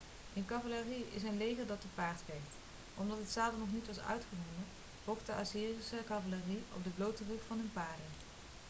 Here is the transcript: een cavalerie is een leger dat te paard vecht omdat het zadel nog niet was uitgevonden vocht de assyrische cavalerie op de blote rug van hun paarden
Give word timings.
een 0.35 0.45
cavalerie 0.45 1.05
is 1.13 1.23
een 1.23 1.37
leger 1.37 1.65
dat 1.67 1.81
te 1.81 1.87
paard 1.95 2.19
vecht 2.25 2.55
omdat 2.95 3.17
het 3.17 3.29
zadel 3.31 3.59
nog 3.59 3.71
niet 3.73 3.87
was 3.87 3.99
uitgevonden 3.99 4.65
vocht 5.03 5.25
de 5.25 5.33
assyrische 5.35 5.97
cavalerie 6.07 6.63
op 6.75 6.83
de 6.83 6.89
blote 6.89 7.23
rug 7.27 7.41
van 7.47 7.57
hun 7.57 7.71
paarden 7.73 8.05